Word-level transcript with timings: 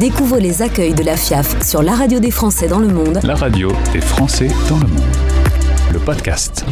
Découvre 0.00 0.38
les 0.38 0.62
accueils 0.62 0.94
de 0.94 1.02
la 1.02 1.14
FIAF 1.14 1.62
sur 1.62 1.82
la 1.82 1.94
radio 1.94 2.20
des 2.20 2.30
Français 2.30 2.68
dans 2.68 2.78
le 2.78 2.88
monde. 2.88 3.20
La 3.22 3.34
radio 3.34 3.70
des 3.92 4.00
Français 4.00 4.48
dans 4.70 4.78
le 4.78 4.86
monde. 4.86 5.16
Le 5.92 5.98
podcast. 5.98 6.64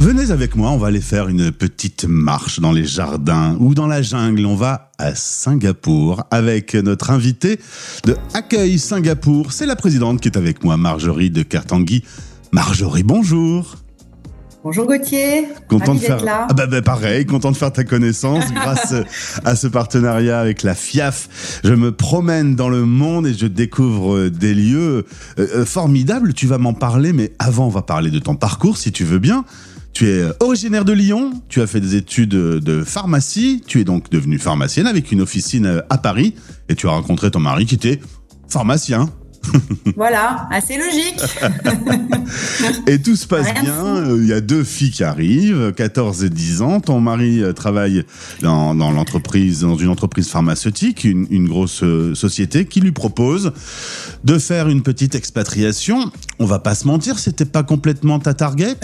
Venez 0.00 0.32
avec 0.32 0.56
moi, 0.56 0.72
on 0.72 0.76
va 0.76 0.88
aller 0.88 1.00
faire 1.00 1.28
une 1.28 1.52
petite 1.52 2.04
marche 2.04 2.58
dans 2.58 2.72
les 2.72 2.84
jardins 2.84 3.56
ou 3.60 3.76
dans 3.76 3.86
la 3.86 4.02
jungle. 4.02 4.44
On 4.44 4.56
va 4.56 4.90
à 4.98 5.14
Singapour 5.14 6.24
avec 6.32 6.74
notre 6.74 7.12
invité 7.12 7.60
de 8.04 8.16
Accueil 8.34 8.80
Singapour. 8.80 9.52
C'est 9.52 9.66
la 9.66 9.76
présidente 9.76 10.20
qui 10.20 10.26
est 10.26 10.36
avec 10.36 10.64
moi, 10.64 10.76
Marjorie 10.76 11.30
de 11.30 11.44
Cartanguy. 11.44 12.02
Marjorie, 12.50 13.04
bonjour. 13.04 13.76
Bonjour 14.64 14.86
Gauthier. 14.86 15.46
Content 15.68 15.94
de 15.94 15.98
faire. 16.00 16.24
là. 16.24 16.46
Ah 16.48 16.54
bah, 16.54 16.66
bah, 16.66 16.80
pareil, 16.80 17.26
content 17.26 17.52
de 17.52 17.56
faire 17.56 17.70
ta 17.70 17.84
connaissance 17.84 18.50
grâce 18.54 18.94
à 19.44 19.56
ce 19.56 19.66
partenariat 19.66 20.40
avec 20.40 20.62
la 20.62 20.74
FIAF. 20.74 21.60
Je 21.62 21.74
me 21.74 21.92
promène 21.92 22.56
dans 22.56 22.70
le 22.70 22.86
monde 22.86 23.26
et 23.26 23.34
je 23.34 23.46
découvre 23.46 24.16
euh, 24.16 24.30
des 24.30 24.54
lieux 24.54 25.04
euh, 25.38 25.46
euh, 25.54 25.64
formidables. 25.66 26.32
Tu 26.32 26.46
vas 26.46 26.56
m'en 26.56 26.72
parler, 26.72 27.12
mais 27.12 27.32
avant, 27.38 27.66
on 27.66 27.70
va 27.70 27.82
parler 27.82 28.10
de 28.10 28.18
ton 28.18 28.36
parcours, 28.36 28.78
si 28.78 28.90
tu 28.90 29.04
veux 29.04 29.18
bien. 29.18 29.44
Tu 29.92 30.08
es 30.08 30.20
euh, 30.22 30.32
originaire 30.40 30.86
de 30.86 30.94
Lyon, 30.94 31.42
tu 31.50 31.60
as 31.60 31.66
fait 31.66 31.80
des 31.80 31.94
études 31.94 32.30
de 32.30 32.82
pharmacie, 32.84 33.62
tu 33.66 33.80
es 33.80 33.84
donc 33.84 34.08
devenue 34.10 34.38
pharmacienne 34.38 34.86
avec 34.86 35.12
une 35.12 35.20
officine 35.20 35.66
euh, 35.66 35.80
à 35.90 35.98
Paris 35.98 36.34
et 36.70 36.74
tu 36.74 36.88
as 36.88 36.90
rencontré 36.90 37.30
ton 37.30 37.40
mari 37.40 37.66
qui 37.66 37.74
était 37.74 38.00
pharmacien. 38.48 39.10
Voilà, 39.96 40.48
assez 40.50 40.76
logique. 40.76 41.20
Et 42.88 43.00
tout 43.00 43.14
se 43.14 43.26
passe 43.26 43.46
Rien 43.46 43.62
bien. 43.62 44.16
Il 44.16 44.26
y 44.26 44.32
a 44.32 44.40
deux 44.40 44.64
filles 44.64 44.90
qui 44.90 45.04
arrivent, 45.04 45.72
14 45.72 46.24
et 46.24 46.30
10 46.30 46.62
ans. 46.62 46.80
Ton 46.80 47.00
mari 47.00 47.42
euh, 47.42 47.52
travaille 47.52 48.04
dans, 48.40 48.74
dans 48.74 48.90
l'entreprise, 48.90 49.60
dans 49.60 49.76
une 49.76 49.88
entreprise 49.88 50.28
pharmaceutique, 50.28 51.04
une, 51.04 51.26
une 51.30 51.48
grosse 51.48 51.82
euh, 51.84 52.14
société 52.14 52.64
qui 52.64 52.80
lui 52.80 52.92
propose 52.92 53.52
de 54.24 54.38
faire 54.38 54.68
une 54.68 54.82
petite 54.82 55.14
expatriation. 55.14 56.10
On 56.38 56.46
va 56.46 56.58
pas 56.58 56.74
se 56.74 56.86
mentir, 56.86 57.18
c'était 57.18 57.44
pas 57.44 57.62
complètement 57.62 58.18
ta 58.18 58.34
target? 58.34 58.76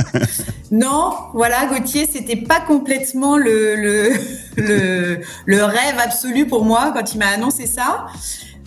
non, 0.70 1.12
voilà, 1.34 1.66
Gauthier, 1.66 2.08
c'était 2.10 2.36
pas 2.36 2.60
complètement 2.60 3.36
le, 3.36 3.76
le, 3.76 4.10
le, 4.56 5.18
le 5.44 5.64
rêve 5.64 5.98
absolu 6.02 6.46
pour 6.46 6.64
moi 6.64 6.92
quand 6.94 7.12
il 7.12 7.18
m'a 7.18 7.28
annoncé 7.28 7.66
ça. 7.66 8.06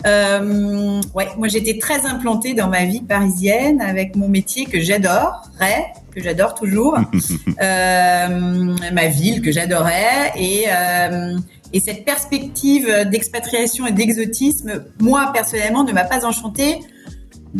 Euh, 0.06 1.00
ouais, 1.14 1.28
moi 1.36 1.48
j'étais 1.48 1.78
très 1.78 2.06
implantée 2.06 2.54
dans 2.54 2.68
ma 2.68 2.84
vie 2.84 3.02
parisienne 3.02 3.80
avec 3.80 4.16
mon 4.16 4.28
métier 4.28 4.66
que 4.66 4.80
j'adorais, 4.80 5.92
que 6.14 6.22
j'adore 6.22 6.54
toujours, 6.54 6.98
euh, 7.62 8.76
ma 8.92 9.06
ville 9.08 9.42
que 9.42 9.52
j'adorais 9.52 10.32
et 10.36 10.64
euh, 10.68 11.36
et 11.72 11.78
cette 11.78 12.04
perspective 12.04 12.88
d'expatriation 13.10 13.86
et 13.86 13.92
d'exotisme, 13.92 14.84
moi 15.00 15.30
personnellement, 15.32 15.84
ne 15.84 15.92
m'a 15.92 16.04
pas 16.04 16.24
enchantée. 16.24 16.80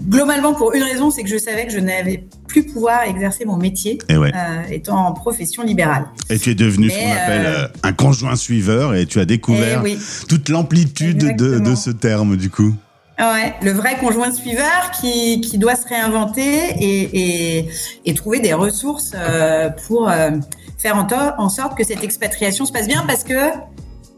Globalement, 0.08 0.52
pour 0.52 0.72
une 0.72 0.82
raison, 0.82 1.10
c'est 1.10 1.22
que 1.22 1.28
je 1.28 1.38
savais 1.38 1.66
que 1.66 1.72
je 1.72 1.78
n'avais 1.78 2.24
plus 2.50 2.64
pouvoir 2.64 3.02
exercer 3.04 3.44
mon 3.44 3.56
métier, 3.56 3.98
Et 4.08 4.16
ouais. 4.16 4.32
euh, 4.34 4.62
étant 4.70 5.06
en 5.06 5.12
profession 5.12 5.62
libérale. 5.62 6.06
Et 6.28 6.38
tu 6.38 6.50
es 6.50 6.54
devenu 6.56 6.90
ce 6.90 6.96
qu'on 6.96 7.12
appelle 7.12 7.46
euh, 7.46 7.64
euh, 7.64 7.68
un 7.84 7.92
conjoint 7.92 8.34
suiveur 8.34 8.94
et 8.96 9.06
tu 9.06 9.20
as 9.20 9.24
découvert 9.24 9.78
Eh 9.80 9.84
oui. 9.84 9.98
toute 10.28 10.48
l'amplitude 10.48 11.36
de, 11.36 11.74
ce 11.76 11.90
terme 11.90 12.36
du 12.36 12.50
coup. 12.50 12.74
Ouais, 13.20 13.54
le 13.62 13.70
vrai 13.70 13.96
conjoint 14.00 14.32
suiveur 14.32 14.90
qui, 15.00 15.40
qui 15.42 15.58
doit 15.58 15.76
se 15.76 15.86
réinventer 15.86 16.42
et, 16.80 17.58
et, 17.58 17.68
et 18.06 18.14
trouver 18.14 18.40
des 18.40 18.54
ressources 18.54 19.12
euh, 19.14 19.68
pour 19.86 20.08
euh, 20.10 20.30
faire 20.78 21.06
en 21.38 21.48
sorte 21.50 21.76
que 21.78 21.84
cette 21.84 22.02
expatriation 22.02 22.64
se 22.64 22.72
passe 22.72 22.88
bien 22.88 23.04
parce 23.06 23.22
que 23.22 23.34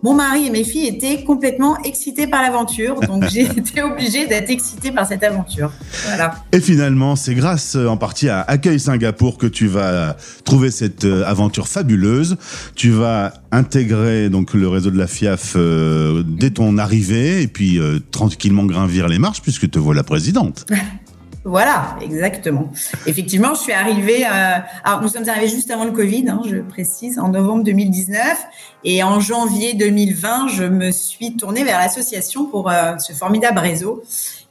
mon 0.03 0.15
mari 0.15 0.47
et 0.47 0.51
mes 0.51 0.65
filles 0.65 0.89
étaient 0.89 1.23
complètement 1.23 1.79
excités 1.83 2.27
par 2.27 2.43
l'aventure. 2.43 3.01
Donc 3.01 3.29
j'ai 3.33 3.43
été 3.43 3.83
obligée 3.83 4.27
d'être 4.27 4.51
excitée 4.51 4.91
par 4.91 5.07
cette 5.07 5.23
aventure. 5.23 5.73
Voilà. 6.07 6.35
Et 6.53 6.61
finalement, 6.61 7.17
c'est 7.17 7.35
grâce 7.35 7.77
en 7.77 7.97
partie 7.97 8.29
à 8.29 8.41
Accueil 8.41 8.81
Singapour 8.81 9.39
que 9.39 9.47
tu 9.47 9.67
vas 9.67 10.17
trouver 10.45 10.71
cette 10.71 11.05
euh, 11.05 11.25
aventure 11.25 11.69
fabuleuse. 11.69 12.37
Tu 12.75 12.91
vas 12.91 13.33
intégrer 13.53 14.29
donc 14.29 14.55
le 14.55 14.69
réseau 14.69 14.91
de 14.91 14.99
la 14.99 15.07
FIAF 15.07 15.55
euh, 15.57 16.23
dès 16.27 16.51
ton 16.51 16.79
arrivée 16.79 17.43
et 17.43 17.49
puis 17.49 17.79
euh, 17.79 17.99
tranquillement 18.11 18.65
gravir 18.65 19.09
les 19.09 19.19
marches 19.19 19.43
puisque 19.43 19.71
te 19.71 19.79
voilà 19.79 20.03
présidente. 20.03 20.67
Voilà, 21.45 21.97
exactement. 22.01 22.71
Effectivement, 23.07 23.55
je 23.55 23.61
suis 23.61 23.73
arrivée. 23.73 24.25
Euh, 24.25 24.59
alors, 24.85 25.03
nous 25.03 25.09
sommes 25.09 25.29
arrivés 25.29 25.49
juste 25.49 25.73
avant 25.73 25.85
le 25.85 25.91
Covid, 25.91 26.29
hein, 26.29 26.41
je 26.49 26.59
précise, 26.59 27.19
en 27.19 27.29
novembre 27.29 27.65
2019, 27.65 28.47
et 28.85 29.03
en 29.03 29.19
janvier 29.19 29.75
2020, 29.75 30.49
je 30.49 30.65
me 30.65 30.93
suis 30.93 31.37
tournée 31.37 31.65
vers 31.65 31.79
l'association 31.79 32.47
pour 32.47 32.71
euh, 32.71 32.97
ce 32.99 33.13
formidable 33.13 33.59
réseau, 33.59 34.05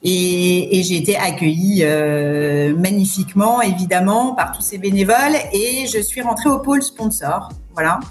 et, 0.04 0.80
et 0.80 0.84
j'ai 0.84 0.98
été 0.98 1.16
accueillie 1.16 1.84
euh, 1.84 2.76
magnifiquement, 2.76 3.62
évidemment, 3.62 4.34
par 4.34 4.52
tous 4.52 4.62
ces 4.62 4.78
bénévoles, 4.78 5.38
et 5.54 5.88
je 5.88 6.00
suis 6.02 6.22
rentrée 6.22 6.50
au 6.50 6.60
pôle 6.60 6.84
sponsor, 6.84 7.50
voilà, 7.74 8.02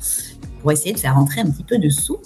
pour 0.62 0.72
essayer 0.72 0.94
de 0.94 0.98
faire 0.98 1.16
rentrer 1.16 1.42
un 1.42 1.50
petit 1.50 1.64
peu 1.64 1.76
de 1.76 1.90
sous. 1.90 2.16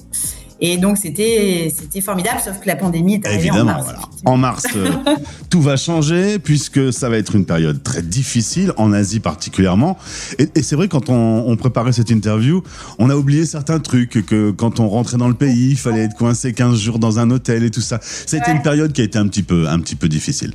Et 0.66 0.78
donc 0.78 0.96
c'était 0.96 1.70
c'était 1.76 2.00
formidable, 2.00 2.40
sauf 2.42 2.58
que 2.58 2.66
la 2.66 2.76
pandémie 2.76 3.14
est 3.16 3.26
arrivée 3.26 3.50
en 3.50 3.54
Évidemment, 3.54 3.72
mars. 3.72 3.84
voilà. 3.84 4.00
En 4.24 4.36
mars, 4.38 4.64
euh, 4.74 4.88
tout 5.50 5.60
va 5.60 5.76
changer 5.76 6.38
puisque 6.38 6.90
ça 6.90 7.10
va 7.10 7.18
être 7.18 7.34
une 7.36 7.44
période 7.44 7.82
très 7.82 8.00
difficile, 8.00 8.72
en 8.78 8.90
Asie 8.94 9.20
particulièrement. 9.20 9.98
Et, 10.38 10.48
et 10.54 10.62
c'est 10.62 10.74
vrai, 10.74 10.88
quand 10.88 11.10
on, 11.10 11.44
on 11.46 11.56
préparait 11.58 11.92
cette 11.92 12.10
interview, 12.10 12.62
on 12.98 13.10
a 13.10 13.14
oublié 13.14 13.44
certains 13.44 13.78
trucs, 13.78 14.24
que 14.26 14.52
quand 14.52 14.80
on 14.80 14.88
rentrait 14.88 15.18
dans 15.18 15.28
le 15.28 15.34
pays, 15.34 15.72
il 15.72 15.76
fallait 15.76 16.04
être 16.04 16.16
coincé 16.16 16.54
15 16.54 16.78
jours 16.78 16.98
dans 16.98 17.18
un 17.18 17.30
hôtel 17.30 17.62
et 17.62 17.70
tout 17.70 17.82
ça. 17.82 18.00
Ouais. 18.32 18.40
une 18.50 18.62
période 18.62 18.92
qui 18.94 19.02
a 19.02 19.04
été 19.04 19.18
un 19.18 19.28
petit 19.28 19.42
peu, 19.42 19.68
un 19.68 19.80
petit 19.80 19.96
peu 19.96 20.08
difficile. 20.08 20.54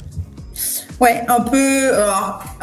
Ouais, 0.99 1.23
un 1.29 1.39
peu. 1.39 1.57
euh, 1.93 2.11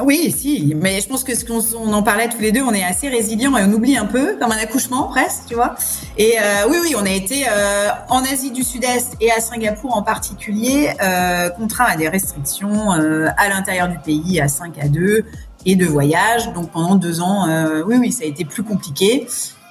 oui, 0.05 0.31
si, 0.37 0.75
mais 0.77 1.01
je 1.01 1.09
pense 1.09 1.25
que 1.25 1.35
ce 1.35 1.45
qu'on 1.45 1.61
on 1.79 1.93
en 1.95 2.03
parlait 2.03 2.29
tous 2.29 2.41
les 2.41 2.53
deux, 2.53 2.63
on 2.63 2.75
est 2.75 2.85
assez 2.85 3.09
résilients 3.09 3.57
et 3.57 3.63
on 3.63 3.73
oublie 3.73 3.97
un 3.97 4.05
peu, 4.05 4.37
comme 4.39 4.53
un 4.53 4.59
accouchement 4.59 5.05
presque, 5.05 5.45
tu 5.49 5.55
vois. 5.55 5.75
Et 6.19 6.35
euh, 6.39 6.69
oui, 6.69 6.77
oui, 6.83 6.95
on 6.99 7.07
a 7.07 7.11
été 7.11 7.47
euh, 7.49 7.89
en 8.11 8.23
Asie 8.25 8.51
du 8.51 8.63
Sud-Est 8.63 9.15
et 9.23 9.31
à 9.31 9.41
Singapour 9.41 9.97
en 9.97 10.03
particulier 10.03 10.91
euh, 11.03 11.49
contraints 11.51 11.87
à 11.87 11.97
des 11.97 12.09
restrictions 12.09 12.91
à 12.91 13.49
l'intérieur 13.49 13.89
du 13.89 13.99
pays, 13.99 14.39
à 14.41 14.49
5 14.49 14.79
à 14.79 14.89
2 14.89 15.25
et 15.65 15.77
de 15.77 15.87
voyage. 15.87 16.53
Donc 16.53 16.71
pendant 16.71 16.95
deux 16.95 17.21
ans, 17.23 17.47
oui, 17.87 17.97
oui, 17.99 18.13
ça 18.13 18.25
a 18.25 18.27
été 18.27 18.45
plus 18.45 18.63
compliqué. 18.63 19.27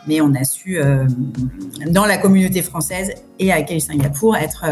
Mais 0.07 0.21
on 0.21 0.33
a 0.35 0.43
su, 0.43 0.79
dans 1.87 2.05
la 2.05 2.17
communauté 2.17 2.61
française 2.61 3.11
et 3.39 3.51
à 3.51 3.79
Singapour, 3.79 4.37
être 4.37 4.65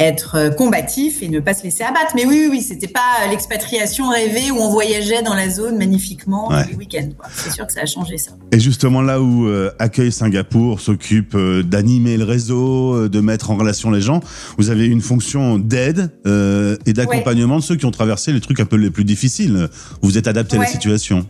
être 0.00 0.34
euh, 0.36 0.50
combatif 0.50 1.22
et 1.22 1.28
ne 1.28 1.40
pas 1.40 1.54
se 1.54 1.62
laisser 1.62 1.82
abattre. 1.84 2.12
Mais 2.14 2.24
oui, 2.24 2.40
oui, 2.44 2.48
oui, 2.50 2.62
c'était 2.62 2.88
pas 2.88 3.00
l'expatriation 3.30 4.08
rêvée 4.08 4.50
où 4.50 4.56
on 4.56 4.70
voyageait 4.70 5.22
dans 5.22 5.34
la 5.34 5.48
zone 5.50 5.76
magnifiquement 5.78 6.48
Ouais. 6.48 6.64
les 6.70 6.74
week-ends. 6.76 7.10
C'est 7.34 7.52
sûr 7.52 7.66
que 7.66 7.72
ça 7.72 7.82
a 7.82 7.86
changé 7.86 8.16
ça. 8.18 8.32
Et 8.52 8.58
justement 8.58 9.02
là 9.02 9.20
où 9.20 9.46
euh, 9.46 9.70
Accueil 9.78 10.10
Singapour 10.10 10.80
s'occupe 10.80 11.34
euh, 11.34 11.62
d'animer 11.62 12.16
le 12.16 12.24
réseau, 12.24 12.94
euh, 12.94 13.08
de 13.08 13.20
mettre 13.20 13.50
en 13.50 13.56
relation 13.56 13.90
les 13.90 14.00
gens, 14.00 14.20
vous 14.58 14.70
avez 14.70 14.86
une 14.86 15.02
fonction 15.02 15.58
d'aide 15.58 16.10
euh, 16.26 16.76
et 16.86 16.92
d'accompagnement 16.94 17.58
de 17.58 17.62
ceux 17.62 17.76
qui 17.76 17.84
ont 17.86 17.90
traversé 17.90 18.32
les 18.32 18.40
trucs 18.40 18.58
un 18.60 18.64
peu 18.66 18.76
les 18.76 18.90
plus 18.90 19.04
difficiles. 19.04 19.68
Vous 20.02 20.16
êtes 20.18 20.26
adapté 20.28 20.56
à 20.56 20.60
la 20.60 20.66
situation. 20.66 21.26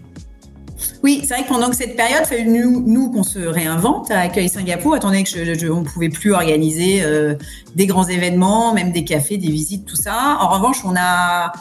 Oui, 1.03 1.21
c'est 1.27 1.33
vrai 1.33 1.45
que 1.45 1.49
pendant 1.49 1.71
que 1.71 1.77
cette 1.77 1.97
période, 1.97 2.25
nous, 2.47 2.83
nous 2.87 3.11
qu'on 3.11 3.23
se 3.23 3.39
réinvente 3.39 4.11
à 4.11 4.21
Accueil 4.21 4.51
Singapour, 4.51 4.97
étant 4.97 5.09
donné 5.09 5.25
que 5.25 5.31
je, 5.31 5.55
je- 5.55 5.69
on 5.69 5.83
pouvait 5.83 6.11
plus 6.11 6.33
organiser 6.35 7.01
euh, 7.03 7.37
des 7.75 7.87
grands 7.87 8.07
événements, 8.07 8.75
même 8.75 8.93
des 8.93 9.05
cafés, 9.05 9.39
des 9.39 9.51
visites, 9.51 9.87
tout 9.87 9.97
ça. 9.97 10.37
En 10.41 10.49
revanche, 10.49 10.85
on 10.85 10.95
a 10.99 11.53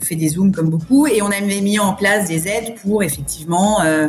fait 0.00 0.14
des 0.14 0.28
zooms 0.30 0.50
comme 0.50 0.70
beaucoup 0.70 1.06
et 1.06 1.20
on 1.20 1.26
avait 1.30 1.60
mis 1.60 1.78
en 1.78 1.92
place 1.92 2.28
des 2.28 2.48
aides 2.48 2.74
pour 2.82 3.02
effectivement 3.02 3.82
euh, 3.82 4.08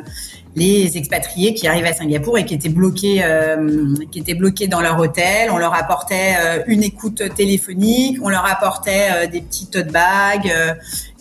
les 0.56 0.98
expatriés 0.98 1.54
qui 1.54 1.68
arrivaient 1.68 1.90
à 1.90 1.94
Singapour 1.94 2.38
et 2.38 2.46
qui 2.46 2.54
étaient 2.54 2.70
bloqués, 2.70 3.20
euh, 3.26 3.94
qui 4.10 4.20
étaient 4.20 4.36
bloqués 4.36 4.68
dans 4.68 4.80
leur 4.80 4.98
hôtel. 5.00 5.52
On 5.52 5.58
leur 5.58 5.74
apportait 5.76 6.36
euh, 6.40 6.64
une 6.68 6.82
écoute 6.84 7.22
téléphonique, 7.36 8.20
on 8.24 8.30
leur 8.30 8.46
apportait 8.46 9.08
euh, 9.14 9.28
des 9.28 9.42
petits 9.42 9.68
tote 9.68 9.92
bags 9.92 10.50
euh, 10.50 10.74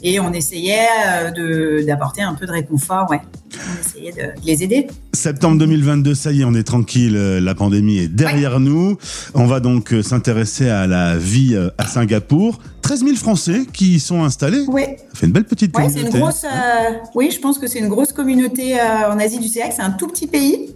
et 0.08 0.20
on 0.20 0.32
essayait 0.32 0.86
euh, 1.06 1.30
de 1.32 1.84
d'apporter 1.86 2.22
un 2.22 2.34
peu 2.34 2.46
de 2.46 2.52
réconfort. 2.52 3.06
Ouais, 3.10 3.20
on 3.54 3.80
essayait 3.80 4.12
de, 4.12 4.40
de 4.40 4.46
les 4.46 4.62
aider. 4.62 4.86
Septembre 5.12 5.58
2022, 5.58 6.14
ça 6.14 6.30
y 6.32 6.42
est, 6.42 6.44
on 6.44 6.54
est 6.54 6.62
tranquille, 6.62 7.16
euh, 7.16 7.40
la 7.40 7.54
pandémie 7.54 7.98
est 7.98 8.08
derrière 8.08 8.60
nous. 8.60 8.96
On 9.34 9.46
va 9.46 9.60
donc 9.60 9.92
euh, 9.92 10.02
s'intéresser 10.02 10.68
à 10.68 10.86
la 10.86 11.16
vie 11.16 11.56
à 11.78 11.86
Singapour. 11.86 12.58
13 12.82 13.00
000 13.04 13.16
Français 13.16 13.62
qui 13.72 13.96
y 13.96 14.00
sont 14.00 14.22
installés. 14.22 14.62
Oui, 14.68 14.82
Ça 15.12 15.18
fait 15.20 15.26
une 15.26 15.32
belle 15.32 15.44
petite 15.44 15.76
ouais, 15.76 15.84
c'est 15.88 15.94
communauté. 15.94 16.18
une 16.18 16.22
grosse. 16.22 16.44
euh, 16.44 16.90
oui, 17.16 17.30
je 17.34 17.40
pense 17.40 17.58
que 17.58 17.66
c'est 17.66 17.80
une 17.80 17.88
grosse 17.88 18.12
communauté 18.12 18.78
euh, 18.78 19.10
en 19.12 19.18
Asie 19.18 19.40
du 19.40 19.48
CELAC. 19.48 19.72
C'est 19.74 19.82
un 19.82 19.90
tout 19.90 20.06
petit 20.06 20.28
pays, 20.28 20.70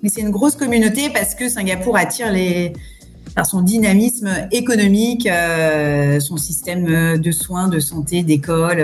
mais 0.00 0.08
c'est 0.08 0.20
une 0.20 0.30
grosse 0.30 0.54
communauté 0.54 1.10
parce 1.12 1.34
que 1.34 1.48
Singapour 1.48 1.96
attire 1.96 2.30
les 2.30 2.74
par 3.34 3.46
son 3.46 3.62
dynamisme 3.62 4.28
économique, 4.52 5.28
son 6.20 6.36
système 6.36 7.18
de 7.18 7.30
soins, 7.32 7.68
de 7.68 7.80
santé, 7.80 8.22
d'école. 8.22 8.78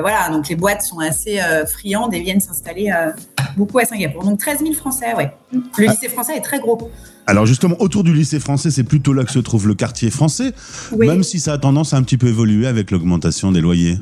voilà, 0.00 0.28
donc 0.30 0.48
les 0.48 0.56
boîtes 0.56 0.82
sont 0.82 0.98
assez 0.98 1.38
friandes 1.66 2.14
et 2.14 2.20
viennent 2.20 2.40
s'installer 2.40 2.92
beaucoup 3.56 3.78
à 3.78 3.84
Singapour. 3.84 4.24
Donc 4.24 4.38
13 4.38 4.60
000 4.60 4.72
Français, 4.74 5.14
ouais. 5.16 5.32
Le 5.52 5.60
ah. 5.88 5.92
lycée 5.92 6.08
français 6.08 6.36
est 6.36 6.40
très 6.40 6.60
gros. 6.60 6.90
Alors 7.26 7.44
justement, 7.44 7.76
autour 7.80 8.04
du 8.04 8.14
lycée 8.14 8.40
français, 8.40 8.70
c'est 8.70 8.84
plutôt 8.84 9.12
là 9.12 9.24
que 9.24 9.30
se 9.30 9.38
trouve 9.38 9.68
le 9.68 9.74
quartier 9.74 10.10
français, 10.10 10.52
même 10.96 11.22
si 11.22 11.40
ça 11.40 11.52
a 11.54 11.58
tendance 11.58 11.92
à 11.92 11.98
un 11.98 12.02
petit 12.02 12.16
peu 12.16 12.28
évoluer 12.28 12.66
avec 12.66 12.90
l'augmentation 12.90 13.52
des 13.52 13.60
loyers. 13.60 13.98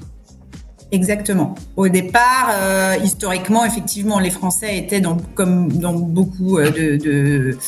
Exactement. 0.93 1.57
Au 1.77 1.89
départ, 1.89 2.51
euh, 2.53 2.95
historiquement, 3.03 3.65
effectivement, 3.65 4.21
les 4.21 4.31
Français 4.31 4.79
étaient 4.79 5.01
dans, 5.01 5.17
comme 5.35 5.73
dans 5.73 5.95
beaucoup 5.95 6.59
euh, 6.59 6.71
de, 6.71 7.59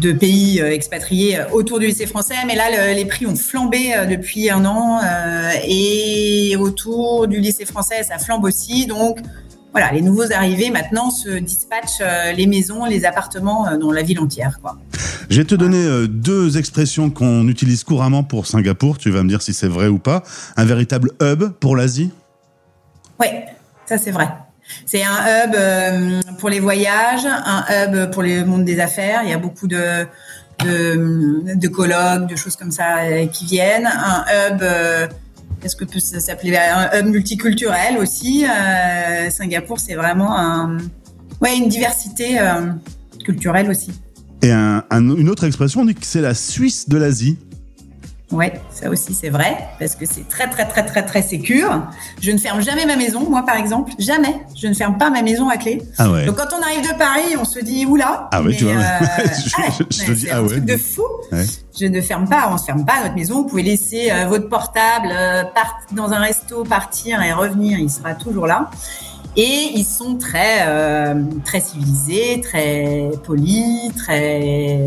de, 0.00 0.12
pays 0.12 0.60
euh, 0.60 0.72
expatriés 0.72 1.38
autour 1.52 1.78
du 1.78 1.86
lycée 1.86 2.06
français, 2.06 2.34
mais 2.46 2.54
là, 2.54 2.92
les 2.92 3.04
prix 3.04 3.26
ont 3.26 3.36
flambé 3.36 3.94
depuis 4.08 4.50
un 4.50 4.64
an 4.64 5.00
et 5.66 6.56
autour 6.58 7.26
du 7.28 7.40
lycée 7.40 7.64
français, 7.64 8.02
ça 8.02 8.18
flambe 8.18 8.44
aussi. 8.44 8.86
Donc, 8.86 9.18
voilà, 9.72 9.92
les 9.92 10.00
nouveaux 10.00 10.32
arrivés 10.32 10.70
maintenant 10.70 11.10
se 11.10 11.28
dispatchent 11.28 12.02
les 12.34 12.46
maisons, 12.46 12.84
les 12.84 13.04
appartements 13.04 13.76
dans 13.76 13.92
la 13.92 14.02
ville 14.02 14.18
entière. 14.18 14.58
Quoi. 14.60 14.76
Je 15.28 15.40
vais 15.40 15.46
te 15.46 15.54
donner 15.54 16.08
deux 16.08 16.58
expressions 16.58 17.10
qu'on 17.10 17.46
utilise 17.46 17.84
couramment 17.84 18.24
pour 18.24 18.46
Singapour. 18.46 18.98
Tu 18.98 19.10
vas 19.10 19.22
me 19.22 19.28
dire 19.28 19.42
si 19.42 19.52
c'est 19.52 19.68
vrai 19.68 19.88
ou 19.88 19.98
pas. 19.98 20.22
Un 20.56 20.64
véritable 20.64 21.12
hub 21.22 21.50
pour 21.60 21.76
l'Asie? 21.76 22.10
Oui, 23.20 23.28
ça 23.86 23.98
c'est 23.98 24.10
vrai. 24.10 24.28
C'est 24.86 25.02
un 25.02 25.18
hub 25.44 25.54
euh, 25.54 26.20
pour 26.38 26.48
les 26.48 26.60
voyages, 26.60 27.26
un 27.26 27.64
hub 27.70 28.10
pour 28.10 28.22
le 28.22 28.44
monde 28.44 28.64
des 28.64 28.80
affaires. 28.80 29.20
Il 29.24 29.30
y 29.30 29.32
a 29.32 29.38
beaucoup 29.38 29.66
de, 29.66 30.06
de, 30.64 31.68
colloques, 31.68 32.26
de 32.28 32.36
choses 32.36 32.56
comme 32.56 32.70
ça 32.70 32.98
euh, 32.98 33.26
qui 33.26 33.46
viennent. 33.46 33.86
Un 33.86 34.24
hub, 34.28 34.62
euh, 34.62 35.06
qu'est-ce 35.60 35.76
que 35.76 35.84
peut 35.84 36.00
s'appeler 36.00 36.56
Un 36.56 36.98
hub 36.98 37.06
multiculturel 37.06 37.98
aussi. 37.98 38.44
Singapour, 39.30 39.78
c'est 39.78 39.94
vraiment 39.94 40.68
ouais, 41.40 41.56
une 41.56 41.68
diversité 41.68 42.38
culturelle 43.24 43.70
aussi. 43.70 43.92
Et 44.42 44.52
une 44.52 45.28
autre 45.28 45.44
expression, 45.44 45.82
on 45.82 45.84
dit 45.84 45.94
que 45.94 46.06
c'est 46.06 46.22
la 46.22 46.34
Suisse 46.34 46.88
de 46.88 46.96
l'Asie. 46.96 47.38
Ouais, 48.32 48.52
ça 48.70 48.88
aussi 48.88 49.12
c'est 49.12 49.28
vrai, 49.28 49.56
parce 49.80 49.96
que 49.96 50.06
c'est 50.06 50.28
très 50.28 50.48
très 50.48 50.64
très 50.64 50.86
très 50.86 51.04
très 51.04 51.20
sécure. 51.20 51.82
Je 52.20 52.30
ne 52.30 52.38
ferme 52.38 52.62
jamais 52.62 52.86
ma 52.86 52.94
maison, 52.94 53.28
moi 53.28 53.44
par 53.44 53.56
exemple, 53.56 53.90
jamais. 53.98 54.34
Je 54.54 54.68
ne 54.68 54.74
ferme 54.74 54.98
pas 54.98 55.10
ma 55.10 55.22
maison 55.22 55.48
à 55.48 55.56
clé. 55.56 55.82
Ah 55.98 56.08
ouais. 56.08 56.26
Donc 56.26 56.36
quand 56.36 56.56
on 56.56 56.62
arrive 56.62 56.82
de 56.82 56.96
Paris, 56.96 57.36
on 57.36 57.44
se 57.44 57.58
dit 57.58 57.86
oula. 57.86 58.28
Ah 58.30 58.40
ouais, 58.40 58.54
tu 58.54 58.64
vois. 58.64 58.74
Euh, 58.74 58.76
je, 59.90 60.04
te 60.04 60.12
dis 60.12 60.28
ah 60.30 60.42
ouais. 60.42 60.48
Truc 60.48 60.64
de 60.64 60.76
fou. 60.76 61.02
Je 61.78 61.86
ne 61.86 62.00
ferme 62.00 62.28
pas, 62.28 62.46
on 62.50 62.54
ne 62.54 62.58
ferme 62.58 62.84
pas 62.84 63.02
notre 63.02 63.16
maison. 63.16 63.42
Vous 63.42 63.48
pouvez 63.48 63.64
laisser 63.64 64.12
euh, 64.12 64.26
votre 64.26 64.48
portable 64.48 65.08
euh, 65.10 65.42
dans 65.90 66.12
un 66.12 66.20
resto, 66.20 66.62
partir 66.62 67.20
et 67.22 67.32
revenir, 67.32 67.80
il 67.80 67.90
sera 67.90 68.14
toujours 68.14 68.46
là. 68.46 68.70
Et 69.36 69.72
ils 69.74 69.84
sont 69.84 70.16
très 70.16 70.66
très 71.44 71.60
civilisés, 71.60 72.40
très 72.42 73.10
polis, 73.24 73.92
très 73.96 74.80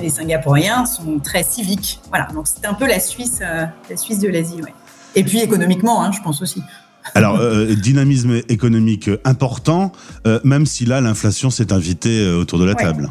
les 0.00 0.10
Singapouriens 0.10 0.86
sont 0.86 1.18
très 1.18 1.42
civiques. 1.42 2.00
Voilà, 2.08 2.28
donc 2.34 2.46
c'est 2.46 2.66
un 2.66 2.74
peu 2.74 2.86
la 2.86 3.00
Suisse, 3.00 3.40
euh, 3.42 3.64
la 3.88 3.96
Suisse 3.96 4.18
de 4.18 4.28
l'Asie, 4.28 4.56
ouais. 4.62 4.74
Et 5.14 5.22
puis 5.22 5.40
économiquement, 5.40 6.02
hein, 6.02 6.10
je 6.12 6.20
pense 6.20 6.42
aussi. 6.42 6.62
Alors, 7.14 7.36
euh, 7.36 7.74
dynamisme 7.74 8.40
économique 8.48 9.10
important, 9.24 9.92
euh, 10.26 10.40
même 10.42 10.66
si 10.66 10.86
là, 10.86 11.00
l'inflation 11.00 11.50
s'est 11.50 11.72
invitée 11.72 12.26
autour 12.28 12.58
de 12.58 12.64
la 12.64 12.74
table. 12.74 13.10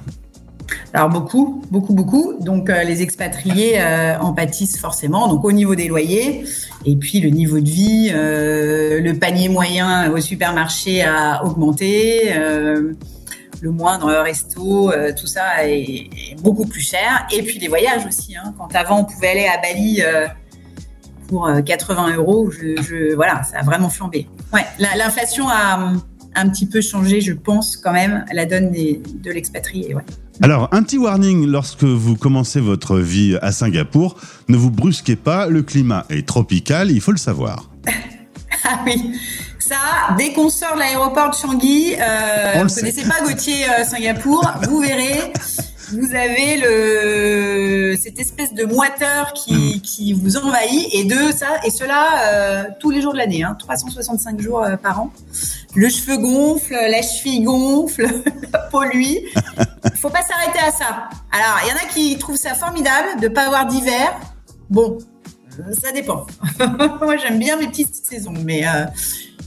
Alors 0.93 1.09
beaucoup, 1.09 1.63
beaucoup, 1.69 1.93
beaucoup. 1.93 2.33
Donc 2.39 2.69
les 2.69 3.01
expatriés 3.01 3.79
en 4.19 4.33
pâtissent 4.33 4.79
forcément. 4.79 5.27
Donc 5.27 5.43
au 5.43 5.51
niveau 5.51 5.75
des 5.75 5.87
loyers, 5.87 6.45
et 6.85 6.95
puis 6.95 7.19
le 7.19 7.29
niveau 7.29 7.59
de 7.59 7.69
vie, 7.69 8.09
le 8.11 9.11
panier 9.13 9.49
moyen 9.49 10.11
au 10.11 10.19
supermarché 10.19 11.03
a 11.03 11.43
augmenté 11.45 12.31
le 13.63 13.71
moindre 13.71 14.11
resto, 14.11 14.91
euh, 14.91 15.13
tout 15.17 15.25
ça 15.25 15.65
est, 15.65 16.09
beaucoup 16.41 16.65
plus 16.65 16.81
cher. 16.81 17.25
Et 17.31 17.41
puis 17.43 17.59
les 17.59 17.69
voyages 17.69 18.05
aussi. 18.05 18.35
Hein. 18.35 18.53
Quand 18.57 18.75
avant 18.75 18.99
on 18.99 19.05
pouvait 19.05 19.29
aller 19.29 19.47
à 19.47 19.57
Bali 19.57 20.01
euh, 20.01 20.27
pour 21.29 21.49
80 21.65 22.09
euh, 22.09 22.17
euros, 22.17 22.51
je, 22.51 23.15
voilà, 23.15 23.41
ça 23.43 23.59
a 23.59 23.63
vraiment 23.63 23.89
flambé. 23.89 24.27
Ouais, 24.51 24.65
l'inflation 24.97 25.47
a 25.47 25.93
un 26.35 26.49
petit 26.49 26.65
peu 26.65 26.81
changé, 26.81 27.21
je 27.21 27.31
pense 27.31 27.77
quand 27.77 27.93
même, 27.93 28.25
la 28.33 28.45
donne 28.45 28.69
de 28.71 29.31
l'expatrié. 29.31 29.95
Ouais. 29.95 30.03
Alors, 30.41 30.67
un 30.73 30.83
petit 30.83 30.97
warning 30.97 31.47
lorsque 31.47 31.83
vous 31.83 32.17
commencez 32.17 32.59
votre 32.59 32.97
vie 32.97 33.37
à 33.41 33.53
Singapour, 33.53 34.17
ne 34.49 34.57
vous 34.57 34.71
brusquez 34.71 35.15
pas, 35.15 35.47
le 35.47 35.61
climat 35.61 36.05
est 36.09 36.27
tropical, 36.27 36.91
il 36.91 36.99
faut 36.99 37.11
le 37.11 37.17
savoir. 37.17 37.69
ah 38.65 38.79
oui, 38.85 39.15
ça, 39.67 40.15
dès 40.17 40.33
qu'on 40.33 40.49
sort 40.49 40.73
de 40.75 40.79
l'aéroport 40.79 41.29
de 41.29 41.35
Changi, 41.35 41.95
euh, 41.97 42.53
vous 42.55 42.65
ne 42.65 42.69
connaissez 42.69 43.03
pas 43.03 43.21
Gauthier 43.23 43.65
euh, 43.69 43.83
Singapour, 43.83 44.45
vous 44.63 44.79
verrez, 44.79 45.31
vous 45.91 46.15
avez 46.15 46.57
le 46.57 47.95
cette 48.01 48.19
espèce 48.19 48.53
de 48.53 48.65
moiteur 48.65 49.33
qui, 49.33 49.77
mm. 49.77 49.81
qui 49.81 50.13
vous 50.13 50.37
envahit 50.37 50.87
et 50.91 51.05
de 51.05 51.31
ça 51.31 51.59
et 51.65 51.69
cela 51.69 52.07
euh, 52.25 52.63
tous 52.79 52.89
les 52.89 53.01
jours 53.01 53.13
de 53.13 53.17
l'année, 53.17 53.43
hein, 53.43 53.55
365 53.57 54.41
jours 54.41 54.63
euh, 54.63 54.75
par 54.75 55.01
an. 55.01 55.13
Le 55.75 55.87
cheveu 55.89 56.17
gonfle, 56.17 56.73
la 56.73 57.01
cheville 57.01 57.43
gonfle, 57.43 58.07
la 58.53 58.59
peau 58.59 58.83
lui. 58.83 59.21
Il 59.85 59.97
faut 59.97 60.09
pas 60.09 60.23
s'arrêter 60.23 60.59
à 60.59 60.71
ça. 60.71 61.09
Alors, 61.31 61.59
il 61.63 61.69
y 61.69 61.71
en 61.71 61.75
a 61.75 61.93
qui 61.93 62.17
trouvent 62.17 62.37
ça 62.37 62.53
formidable 62.53 63.21
de 63.21 63.27
pas 63.27 63.45
avoir 63.45 63.65
d'hiver. 63.65 64.13
Bon, 64.69 64.97
ça 65.81 65.91
dépend. 65.91 66.25
Moi, 67.01 67.17
j'aime 67.17 67.39
bien 67.39 67.57
mes 67.57 67.67
petites 67.67 67.95
saisons, 67.95 68.33
mais 68.43 68.63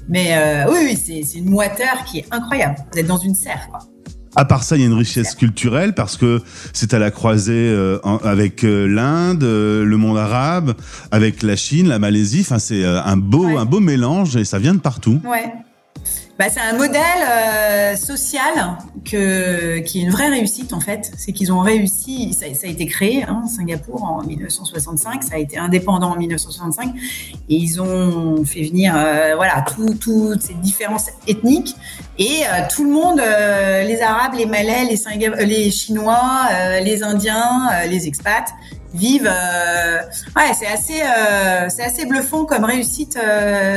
mais 0.08 0.36
euh, 0.36 0.70
oui, 0.70 0.78
oui 0.84 1.24
c'est 1.24 1.38
une 1.38 1.50
moiteur 1.50 2.04
qui 2.04 2.18
est 2.18 2.26
incroyable. 2.30 2.76
Vous 2.92 2.98
êtes 2.98 3.06
dans 3.06 3.18
une 3.18 3.34
serre, 3.34 3.68
quoi. 3.70 3.80
À 4.38 4.44
part 4.44 4.64
ça, 4.64 4.76
il 4.76 4.80
y 4.80 4.82
a 4.84 4.86
une 4.86 4.92
richesse 4.92 5.34
culturelle 5.34 5.94
parce 5.94 6.18
que 6.18 6.42
c'est 6.74 6.92
à 6.92 6.98
la 6.98 7.10
croisée 7.10 7.54
euh, 7.54 7.98
avec 8.22 8.64
euh, 8.64 8.86
l'Inde, 8.86 9.42
le 9.42 9.96
monde 9.96 10.18
arabe, 10.18 10.74
avec 11.10 11.42
la 11.42 11.56
Chine, 11.56 11.88
la 11.88 11.98
Malaisie. 11.98 12.42
Enfin, 12.42 12.58
c'est 12.58 12.84
un 12.84 13.16
beau, 13.16 13.56
un 13.56 13.64
beau 13.64 13.80
mélange 13.80 14.36
et 14.36 14.44
ça 14.44 14.58
vient 14.58 14.74
de 14.74 14.80
partout. 14.80 15.22
Ouais. 15.24 15.54
Bah, 16.38 16.46
c'est 16.50 16.60
un 16.60 16.74
modèle 16.74 17.00
euh, 17.30 17.96
social 17.96 18.76
que, 19.10 19.78
qui 19.78 20.00
est 20.00 20.02
une 20.02 20.10
vraie 20.10 20.28
réussite 20.28 20.74
en 20.74 20.80
fait. 20.80 21.10
C'est 21.16 21.32
qu'ils 21.32 21.50
ont 21.50 21.60
réussi, 21.60 22.34
ça, 22.34 22.44
ça, 22.52 22.66
a 22.66 22.70
été 22.70 22.84
créé, 22.84 23.22
hein, 23.22 23.44
Singapour 23.48 24.04
en 24.04 24.22
1965, 24.22 25.22
ça 25.22 25.36
a 25.36 25.38
été 25.38 25.56
indépendant 25.56 26.10
en 26.10 26.16
1965, 26.16 26.90
et 27.48 27.54
ils 27.54 27.80
ont 27.80 28.44
fait 28.44 28.64
venir 28.64 28.94
euh, 28.94 29.32
voilà 29.34 29.64
toutes 29.98 30.42
ces 30.42 30.52
différences 30.54 31.06
ethniques 31.26 31.74
et 32.18 32.42
euh, 32.42 32.66
tout 32.70 32.84
le 32.84 32.90
monde, 32.90 33.18
les 33.18 34.02
Arabes, 34.02 34.34
les 34.36 34.46
Malais, 34.46 34.84
les, 34.84 35.46
les 35.46 35.70
Chinois, 35.70 36.48
les 36.82 37.02
Indiens, 37.02 37.70
les 37.88 38.06
expats 38.06 38.52
vivent. 38.92 39.30
ouais, 40.36 40.52
c'est 40.58 40.66
assez, 40.66 41.02
c'est 41.68 41.82
assez 41.82 42.04
bluffant 42.04 42.44
comme 42.44 42.64
réussite 42.64 43.18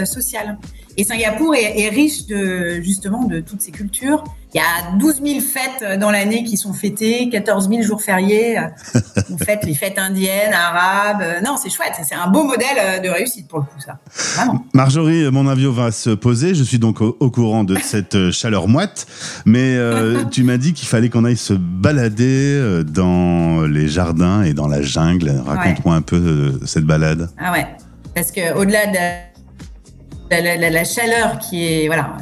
sociale. 0.06 0.58
Et 1.00 1.06
Singapour 1.06 1.56
est, 1.56 1.88
riche 1.88 2.26
de 2.26 2.82
justement 2.82 3.24
de 3.24 3.40
toutes 3.40 3.62
ces 3.62 3.72
cultures. 3.72 4.22
Il 4.54 4.58
y 4.58 4.60
a 4.60 4.98
12 4.98 5.22
000 5.24 5.40
fêtes 5.40 5.98
dans 5.98 6.12
l'année 6.12 6.44
qui 6.44 6.58
sont 6.58 6.74
fêtées, 6.74 7.30
14 7.30 7.70
000 7.70 7.84
jours 7.84 8.02
fériés. 8.02 8.60
On 9.32 9.38
fête 9.38 9.64
les 9.64 9.76
fêtes 9.76 9.98
indiennes, 9.98 10.52
arabes. 10.52 11.24
Non, 11.46 11.56
c'est 11.56 11.70
chouette. 11.70 11.94
C'est 12.06 12.16
un 12.16 12.28
beau 12.28 12.44
modèle 12.44 13.02
de 13.02 13.08
réussite 13.08 13.48
pour 13.48 13.60
le 13.60 13.64
coup, 13.64 13.80
ça. 13.80 14.00
Vraiment. 14.36 14.66
Marjorie, 14.74 15.32
mon 15.32 15.48
avion 15.48 15.72
va 15.72 15.94
se 15.94 16.10
poser. 16.10 16.54
Je 16.54 16.64
suis 16.64 16.80
donc 16.80 17.00
au, 17.00 17.32
courant 17.32 17.64
de 17.64 17.78
cette 17.82 18.32
chaleur 18.32 18.68
moite. 18.68 19.08
Mais 19.46 19.78
euh, 19.78 20.26
tu 20.32 20.44
m'as 20.44 20.58
dit 20.58 20.74
qu'il 20.74 20.90
fallait 20.90 21.08
qu'on 21.08 21.24
aille 21.24 21.38
se 21.38 21.54
balader 21.54 22.56
euh, 22.58 22.84
dans 22.84 23.62
les 23.62 23.88
jardins 23.88 24.44
et 24.44 24.54
dans 24.54 24.68
la 24.68 24.82
jungle. 24.82 25.32
Raconte-moi 25.46 25.96
un 25.96 26.02
peu 26.02 26.18
euh, 26.18 26.60
cette 26.66 26.84
balade. 26.84 27.30
Ah 27.40 27.54
ouais. 27.54 27.66
Parce 28.14 28.34
que 28.34 28.54
au-delà 28.58 28.88
de 28.88 29.29
la, 30.32 30.84
chaleur 30.84 31.40
qui 31.40 31.66
est 31.66 31.88
voilà 31.88 32.18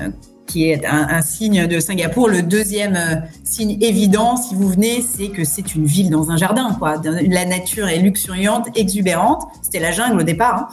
qui 0.47 0.69
est 0.71 0.85
un, 0.85 1.21
signe 1.21 1.67
de 1.67 1.79
Singapour. 1.79 2.29
Le 2.29 2.41
deuxième 2.41 2.95
euh, 2.95 3.15
signe 3.43 3.77
évident, 3.81 4.37
si 4.37 4.55
vous 4.55 4.69
venez, 4.69 5.01
c'est 5.01 5.27
que 5.27 5.43
c'est 5.43 5.75
une 5.75 5.85
ville 5.85 6.09
dans 6.09 6.31
un 6.31 6.37
jardin. 6.37 6.75
La 7.27 7.45
nature 7.45 7.87
est 7.87 7.99
luxuriante, 7.99 8.67
exubérante. 8.75 9.43
C'était 9.61 9.79
la 9.79 9.91
jungle 9.91 10.21
au 10.21 10.23
départ. 10.23 10.55
Hein. 10.55 10.67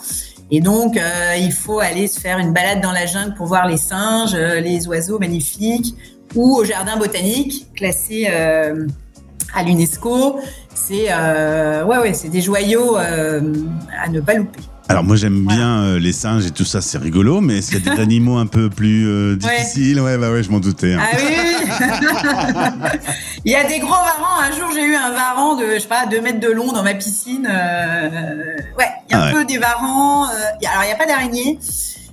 Et 0.51 0.61
donc, 0.61 0.97
euh, 0.97 1.35
il 1.39 1.53
faut 1.53 1.81
aller 1.81 2.07
se 2.07 2.21
faire 2.21 2.39
une 2.39 2.53
balade 2.53 2.81
dans 2.81 2.93
la 2.93 3.07
jungle 3.07 3.35
pour 3.35 3.47
voir 3.47 3.67
les 3.67 3.77
singes, 3.77 4.35
euh, 4.35 4.61
les 4.61 4.87
oiseaux 4.87 5.19
magnifiques, 5.19 5.95
ou 6.35 6.57
au 6.57 6.65
jardin 6.65 6.97
botanique, 6.97 7.67
classé 7.75 8.27
à 8.27 9.63
l'UNESCO. 9.63 10.41
C'est 10.75 11.15
ouais, 11.15 11.99
ouais, 11.99 12.13
c'est 12.13 12.29
des 12.29 12.41
joyaux 12.41 12.97
à 12.97 14.09
ne 14.09 14.21
pas 14.21 14.35
louper. 14.35 14.61
Alors 14.89 15.03
moi 15.03 15.17
j'aime 15.17 15.47
bien 15.47 15.83
euh, 15.83 15.99
les 15.99 16.13
singes 16.13 16.45
et 16.47 16.51
tout 16.51 16.65
ça, 16.65 16.83
c'est 16.83 16.99
rigolo, 16.99 17.41
mais 17.41 17.61
qu'il 17.61 17.83
y 17.85 17.89
a 17.89 17.95
des 17.95 18.03
animaux 18.03 18.37
un 18.37 18.47
peu 18.47 18.69
plus 18.69 19.09
euh, 19.09 19.37
difficiles 19.37 19.99
ouais. 20.01 20.19
bah 20.19 20.31
ouais, 20.31 20.43
je 20.43 20.51
m'en 20.51 20.61
doutais. 20.61 20.95
Hein. 20.95 21.01
Ah 21.03 21.17
oui, 21.17 21.23
oui. 21.27 22.99
il 23.47 23.53
y 23.53 23.55
a 23.55 23.65
des 23.65 23.79
gros 23.79 23.91
varans. 23.91 24.41
Un 24.43 24.53
jour 24.53 24.69
j'ai 24.75 24.85
eu 24.85 24.95
un 24.95 25.11
varan 25.11 25.57
de, 25.57 25.65
je 25.75 25.79
sais 25.79 25.89
pas, 25.89 26.07
2 26.07 26.21
mètres 26.21 26.41
de 26.41 26.51
long 26.51 26.71
dans 26.73 26.83
ma 26.83 26.95
piscine. 26.95 27.49
Euh, 27.51 28.57
ouais, 28.79 28.91
il 29.09 29.13
y 29.13 29.15
a 29.15 29.23
un 29.23 29.29
ah 29.29 29.33
peu 29.33 29.45
des 29.47 29.57
varans. 29.57 30.25
alors 30.27 30.83
il 30.83 30.87
n'y 30.87 30.93
a 30.93 30.97
pas 30.97 31.07
d'araignées, 31.07 31.59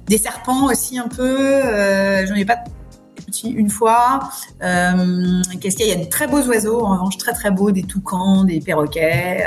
des 0.08 0.18
serpents 0.18 0.68
aussi 0.68 0.98
un 0.98 1.10
peu. 1.10 1.62
J'en 2.26 2.36
ai 2.36 2.46
pas 2.46 2.60
une 3.44 3.70
fois. 3.70 4.30
Qu'est-ce 4.60 5.76
qu'il 5.76 5.88
y 5.88 5.92
a? 5.92 5.96
Il 5.96 6.00
y 6.00 6.02
a 6.02 6.06
de 6.06 6.10
très 6.10 6.28
beaux 6.28 6.42
oiseaux, 6.44 6.86
en 6.86 6.94
revanche 6.94 7.18
très 7.18 7.34
très 7.34 7.52
beaux, 7.52 7.72
des 7.72 7.84
toucans, 7.84 8.46
des 8.46 8.62
perroquets. 8.62 9.46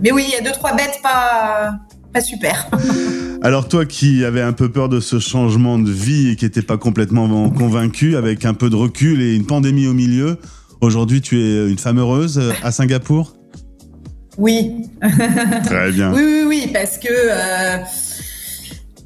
mais 0.00 0.12
oui, 0.12 0.24
il 0.28 0.34
y 0.34 0.36
a 0.36 0.40
deux 0.40 0.52
trois 0.52 0.74
bêtes 0.74 1.00
pas 1.02 1.78
pas 2.12 2.20
super. 2.20 2.68
Alors 3.42 3.68
toi 3.68 3.84
qui 3.84 4.24
avais 4.24 4.40
un 4.40 4.52
peu 4.52 4.68
peur 4.70 4.88
de 4.88 5.00
ce 5.00 5.18
changement 5.18 5.78
de 5.78 5.90
vie 5.90 6.30
et 6.30 6.36
qui 6.36 6.44
n'étais 6.44 6.62
pas 6.62 6.76
complètement 6.76 7.50
convaincu, 7.50 8.16
avec 8.16 8.44
un 8.44 8.54
peu 8.54 8.68
de 8.68 8.76
recul 8.76 9.22
et 9.22 9.34
une 9.34 9.46
pandémie 9.46 9.86
au 9.86 9.94
milieu, 9.94 10.38
aujourd'hui 10.80 11.20
tu 11.20 11.40
es 11.40 11.70
une 11.70 11.78
femme 11.78 11.98
heureuse 11.98 12.38
euh, 12.38 12.52
à 12.62 12.72
Singapour? 12.72 13.36
Oui. 14.36 14.72
Très 15.64 15.92
bien. 15.92 16.12
Oui, 16.14 16.22
oui, 16.22 16.42
oui, 16.46 16.70
parce 16.72 16.98
que... 16.98 17.08
Euh, 17.10 17.78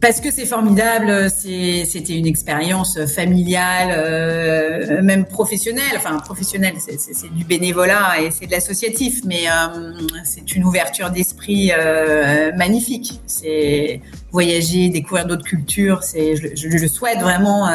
parce 0.03 0.21
que 0.21 0.33
c'est 0.33 0.47
formidable, 0.47 1.31
c'était 1.31 2.19
une 2.19 2.27
expérience 2.27 2.99
familiale, 3.07 3.95
euh, 3.97 5.01
même 5.01 5.25
professionnelle. 5.25 5.95
Enfin, 5.97 6.19
professionnelle, 6.19 6.75
c'est 6.79 7.33
du 7.33 7.45
bénévolat 7.45 8.21
et 8.21 8.33
c'est 8.33 8.47
de 8.47 8.51
l'associatif, 8.51 9.21
mais 9.25 9.45
euh, 9.47 9.93
c'est 10.25 10.57
une 10.57 10.65
ouverture 10.65 11.11
d'esprit 11.11 11.71
euh, 11.73 12.51
magnifique. 12.57 13.21
C'est 13.27 14.01
voyager, 14.33 14.89
découvrir 14.89 15.25
d'autres 15.25 15.45
cultures. 15.45 16.01
Je, 16.03 16.51
je, 16.57 16.77
je, 16.77 16.87
souhaite 16.89 17.21
vraiment 17.21 17.69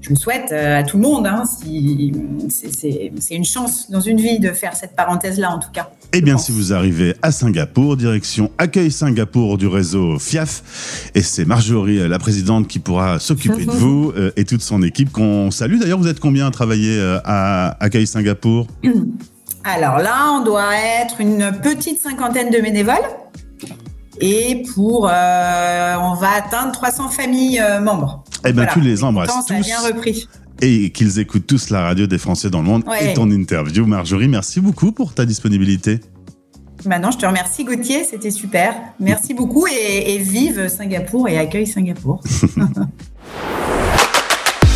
je 0.00 0.10
le 0.10 0.16
souhaite 0.16 0.50
euh, 0.52 0.78
à 0.78 0.82
tout 0.82 0.96
le 0.96 1.02
monde. 1.02 1.26
Hein, 1.26 1.44
si, 1.44 2.12
c'est 2.48 3.34
une 3.34 3.44
chance 3.44 3.90
dans 3.90 4.00
une 4.00 4.18
vie 4.18 4.38
de 4.38 4.50
faire 4.52 4.74
cette 4.74 4.96
parenthèse-là, 4.96 5.50
en 5.50 5.58
tout 5.58 5.70
cas. 5.72 5.90
Eh 6.12 6.22
bien, 6.22 6.38
si 6.38 6.52
vous 6.52 6.72
arrivez 6.72 7.14
à 7.22 7.30
Singapour, 7.30 7.96
direction 7.96 8.50
Accueil 8.58 8.90
Singapour 8.90 9.58
du 9.58 9.66
réseau 9.66 10.18
FIAF, 10.18 11.10
et 11.14 11.22
c'est 11.22 11.44
Marjorie, 11.44 12.08
la 12.08 12.18
présidente, 12.18 12.66
qui 12.66 12.78
pourra 12.78 13.18
s'occuper 13.18 13.66
de 13.66 13.70
vous 13.70 14.12
euh, 14.16 14.32
et 14.36 14.44
toute 14.44 14.62
son 14.62 14.82
équipe 14.82 15.12
qu'on 15.12 15.50
salue. 15.50 15.78
D'ailleurs, 15.78 15.98
vous 15.98 16.08
êtes 16.08 16.20
combien 16.20 16.46
à 16.46 16.50
travailler 16.50 16.98
euh, 16.98 17.20
à 17.24 17.76
Accueil 17.84 18.06
Singapour? 18.06 18.66
Alors 19.64 19.98
là, 19.98 20.32
on 20.32 20.44
doit 20.44 20.74
être 21.02 21.20
une 21.20 21.52
petite 21.62 22.00
cinquantaine 22.00 22.50
de 22.50 22.58
bénévoles. 22.58 22.96
Et 24.22 24.64
pour, 24.74 25.04
on 25.04 25.06
va 26.14 26.28
atteindre 26.36 26.72
300 26.72 27.08
familles 27.08 27.62
membres. 27.82 28.24
Eh 28.46 28.52
bien, 28.52 28.66
tu 28.66 28.80
les 28.80 29.04
embrasses 29.04 29.46
tous. 29.46 29.54
bien 29.54 29.80
repris. 29.80 30.28
Et 30.62 30.90
qu'ils 30.90 31.18
écoutent 31.18 31.46
tous 31.46 31.70
la 31.70 31.82
radio 31.82 32.06
des 32.06 32.18
Français 32.18 32.50
dans 32.50 32.60
le 32.60 32.68
monde 32.68 32.84
et 33.00 33.14
ton 33.14 33.30
interview. 33.30 33.86
Marjorie, 33.86 34.28
merci 34.28 34.60
beaucoup 34.60 34.92
pour 34.92 35.14
ta 35.14 35.24
disponibilité. 35.24 36.00
Maintenant, 36.86 37.10
je 37.10 37.18
te 37.18 37.26
remercie 37.26 37.64
Gauthier, 37.64 38.04
c'était 38.04 38.30
super. 38.30 38.74
Merci 38.98 39.34
beaucoup 39.34 39.66
et, 39.66 40.14
et 40.14 40.18
vive 40.18 40.68
Singapour 40.68 41.28
et 41.28 41.38
accueille 41.38 41.66
Singapour. 41.66 42.22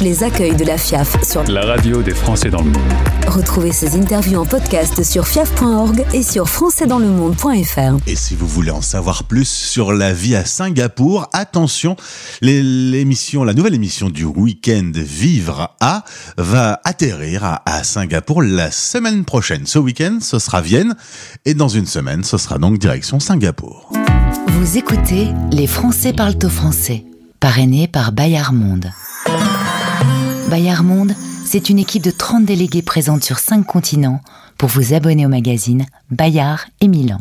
les 0.05 0.23
accueils 0.23 0.55
de 0.55 0.67
la 0.67 0.77
FIAF 0.77 1.25
sur 1.25 1.43
la 1.45 1.65
radio 1.65 2.03
des 2.03 2.13
Français 2.13 2.51
dans 2.51 2.61
le 2.61 2.71
monde. 2.71 2.93
Retrouvez 3.27 3.73
ces 3.73 3.97
interviews 3.97 4.39
en 4.39 4.45
podcast 4.45 5.03
sur 5.03 5.27
fiaf.org 5.27 6.05
et 6.13 6.23
sur 6.23 6.47
françaisdanslemonde.fr. 6.47 8.07
Et 8.07 8.15
si 8.15 8.35
vous 8.35 8.47
voulez 8.47 8.71
en 8.71 8.83
savoir 8.83 9.25
plus 9.25 9.49
sur 9.49 9.95
la 9.95 10.13
vie 10.13 10.37
à 10.37 10.45
Singapour, 10.45 11.31
attention, 11.33 11.97
l'émission, 12.43 13.45
la 13.45 13.55
nouvelle 13.55 13.75
émission 13.75 14.11
du 14.11 14.27
week-end 14.27 14.93
Vivre 14.95 15.75
à 15.81 16.05
va 16.37 16.83
atterrir 16.85 17.61
à, 17.65 17.83
Singapour 17.83 18.43
la 18.43 18.71
semaine 18.71 19.25
prochaine. 19.25 19.65
Ce 19.65 19.79
week-end, 19.79 20.19
ce 20.21 20.39
sera 20.39 20.61
Vienne 20.61 20.95
et 21.47 21.55
dans 21.55 21.69
une 21.69 21.87
semaine, 21.87 22.25
ce 22.25 22.37
sera 22.37 22.59
donc 22.59 22.79
direction 22.79 23.21
Singapour. 23.21 23.91
Vous 24.49 24.77
écoutez 24.77 25.29
Les 25.51 25.67
Français 25.67 26.13
parlent 26.13 26.37
au 26.45 26.51
français, 26.51 27.07
parrainé 27.41 27.89
par 27.89 28.13
Bayard 28.13 28.53
Monde. 28.53 28.91
Bayard 30.49 30.85
Monde, 30.85 31.15
c'est 31.45 31.71
une 31.71 31.79
équipe 31.79 32.03
de 32.03 32.11
30 32.11 32.45
délégués 32.45 32.83
présentes 32.83 33.25
sur 33.25 33.39
5 33.39 33.65
continents 33.65 34.21
pour 34.59 34.69
vous 34.69 34.95
abonner 34.95 35.27
au 35.27 35.29
magazine 35.29 35.87
Bayard 36.11 36.67
et 36.81 36.89
Milan. 36.89 37.19